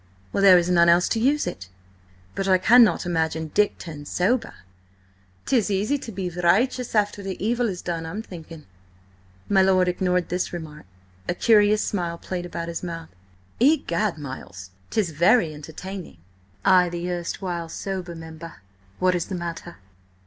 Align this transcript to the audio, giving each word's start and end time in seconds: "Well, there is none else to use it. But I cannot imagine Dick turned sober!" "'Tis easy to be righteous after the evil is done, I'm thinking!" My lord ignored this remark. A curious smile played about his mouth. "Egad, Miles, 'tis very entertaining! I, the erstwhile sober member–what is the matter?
"Well, 0.33 0.41
there 0.41 0.57
is 0.57 0.67
none 0.67 0.89
else 0.89 1.07
to 1.09 1.19
use 1.19 1.45
it. 1.45 1.69
But 2.33 2.47
I 2.47 2.57
cannot 2.57 3.05
imagine 3.05 3.49
Dick 3.53 3.77
turned 3.77 4.07
sober!" 4.07 4.55
"'Tis 5.45 5.69
easy 5.69 5.99
to 5.99 6.11
be 6.11 6.27
righteous 6.27 6.95
after 6.95 7.21
the 7.21 7.37
evil 7.37 7.69
is 7.69 7.83
done, 7.83 8.07
I'm 8.07 8.23
thinking!" 8.23 8.65
My 9.47 9.61
lord 9.61 9.87
ignored 9.87 10.29
this 10.29 10.51
remark. 10.51 10.87
A 11.29 11.35
curious 11.35 11.83
smile 11.83 12.17
played 12.17 12.47
about 12.47 12.67
his 12.67 12.81
mouth. 12.81 13.09
"Egad, 13.59 14.17
Miles, 14.17 14.71
'tis 14.89 15.11
very 15.11 15.53
entertaining! 15.53 16.17
I, 16.65 16.89
the 16.89 17.11
erstwhile 17.11 17.69
sober 17.69 18.15
member–what 18.15 19.13
is 19.13 19.27
the 19.27 19.35
matter? 19.35 19.75